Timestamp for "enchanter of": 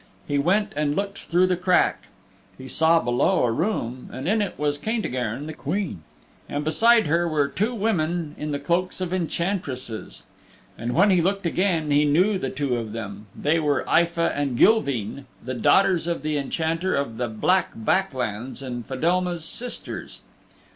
16.35-17.17